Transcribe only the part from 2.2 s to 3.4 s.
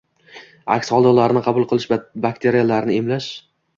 bakteriyalarni «emlash»